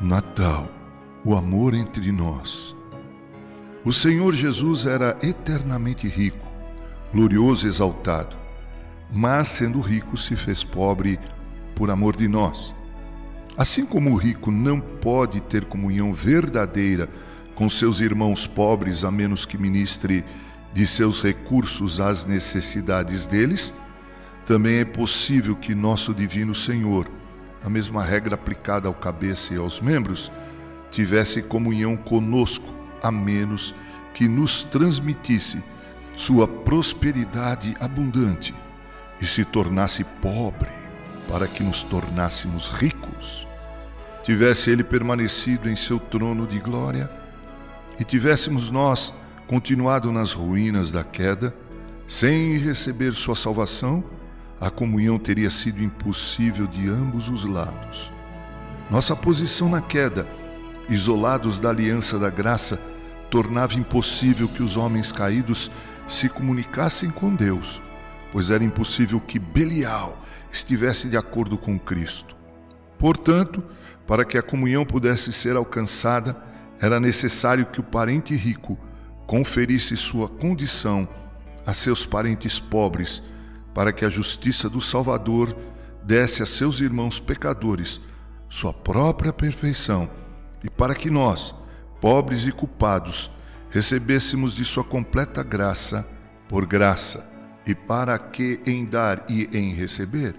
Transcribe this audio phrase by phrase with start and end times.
[0.00, 0.68] Natal,
[1.24, 2.76] o amor entre nós.
[3.82, 6.46] O Senhor Jesus era eternamente rico,
[7.10, 8.36] glorioso e exaltado,
[9.10, 11.18] mas sendo rico se fez pobre
[11.74, 12.74] por amor de nós.
[13.56, 17.08] Assim como o rico não pode ter comunhão verdadeira
[17.54, 20.22] com seus irmãos pobres a menos que ministre
[20.74, 23.72] de seus recursos às necessidades deles,
[24.44, 27.10] também é possível que nosso Divino Senhor
[27.66, 30.30] a mesma regra aplicada ao cabeça e aos membros,
[30.88, 33.74] tivesse comunhão conosco, a menos
[34.14, 35.64] que nos transmitisse
[36.14, 38.54] sua prosperidade abundante
[39.20, 40.70] e se tornasse pobre
[41.28, 43.48] para que nos tornássemos ricos.
[44.22, 47.10] Tivesse ele permanecido em seu trono de glória
[47.98, 49.12] e tivéssemos nós
[49.48, 51.52] continuado nas ruínas da queda,
[52.06, 54.04] sem receber sua salvação,
[54.60, 58.12] a comunhão teria sido impossível de ambos os lados.
[58.90, 60.26] Nossa posição na queda,
[60.88, 62.80] isolados da aliança da graça,
[63.30, 65.70] tornava impossível que os homens caídos
[66.06, 67.82] se comunicassem com Deus,
[68.32, 72.36] pois era impossível que Belial estivesse de acordo com Cristo.
[72.98, 73.62] Portanto,
[74.06, 76.40] para que a comunhão pudesse ser alcançada,
[76.80, 78.78] era necessário que o parente rico
[79.26, 81.08] conferisse sua condição
[81.66, 83.22] a seus parentes pobres
[83.76, 85.54] para que a justiça do Salvador
[86.02, 88.00] desse a seus irmãos pecadores
[88.48, 90.08] sua própria perfeição
[90.64, 91.54] e para que nós,
[92.00, 93.30] pobres e culpados,
[93.68, 96.08] recebêssemos de sua completa graça
[96.48, 97.30] por graça,
[97.66, 100.34] e para que em dar e em receber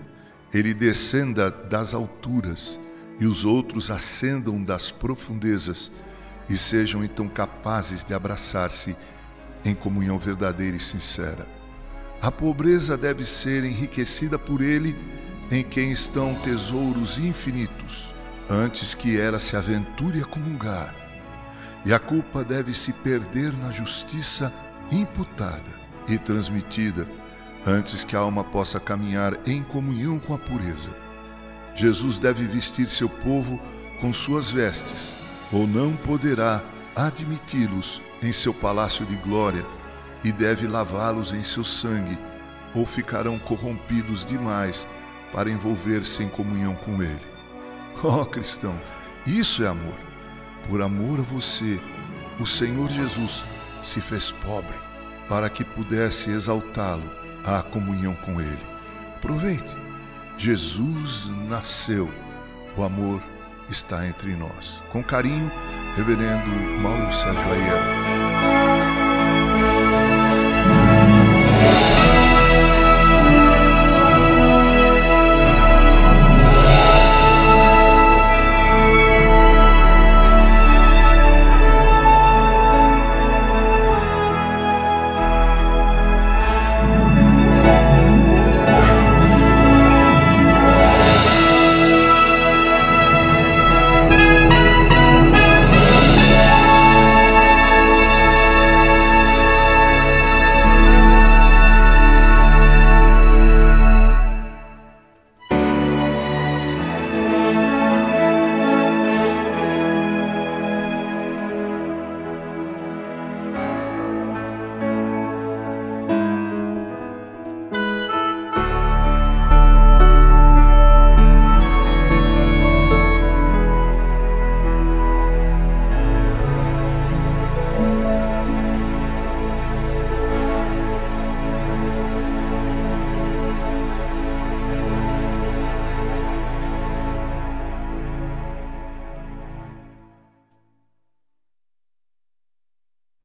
[0.52, 2.80] ele descenda das alturas
[3.20, 5.92] e os outros ascendam das profundezas
[6.50, 8.98] e sejam então capazes de abraçar-se
[9.64, 11.57] em comunhão verdadeira e sincera.
[12.22, 14.98] A pobreza deve ser enriquecida por ele,
[15.52, 18.14] em quem estão tesouros infinitos,
[18.50, 20.96] antes que ela se aventure a comungar.
[21.86, 24.52] E a culpa deve se perder na justiça
[24.92, 27.08] imputada e transmitida,
[27.66, 30.98] antes que a alma possa caminhar em comunhão com a pureza.
[31.76, 33.62] Jesus deve vestir seu povo
[34.02, 35.16] com suas vestes,
[35.52, 36.64] ou não poderá
[36.96, 39.77] admiti-los em seu palácio de glória
[40.24, 42.18] e deve lavá-los em seu sangue,
[42.74, 44.88] ou ficarão corrompidos demais
[45.32, 47.22] para envolver-se em comunhão com Ele.
[48.04, 48.80] Oh, cristão,
[49.26, 49.98] isso é amor.
[50.70, 51.82] Por amor a você,
[52.40, 53.44] o Senhor Jesus
[53.82, 54.76] se fez pobre
[55.28, 57.10] para que pudesse exaltá-lo
[57.44, 58.60] à comunhão com Ele.
[59.16, 59.76] Aproveite.
[60.38, 62.08] Jesus nasceu.
[62.78, 63.24] O amor
[63.70, 64.84] está entre nós.
[64.92, 65.52] Com carinho,
[65.96, 66.50] Reverendo
[66.82, 69.17] Mauro Sérgio Aiello.